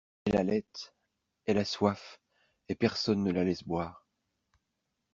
Elle 0.25 0.37
halète, 0.37 0.95
elle 1.45 1.59
a 1.59 1.63
soif, 1.63 2.19
et 2.69 2.73
personne 2.73 3.23
ne 3.23 3.31
la 3.31 3.43
laisse 3.43 3.63
boire. 3.63 4.07